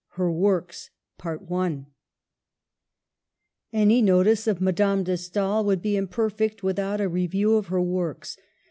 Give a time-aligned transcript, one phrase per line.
[0.13, 0.89] HER WORKS,
[3.71, 7.83] Any notice of Madame de Stael would be im perfect without a review of her
[7.83, 8.35] works.